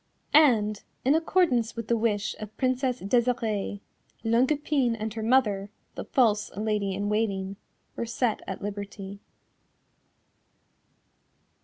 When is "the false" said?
5.93-6.49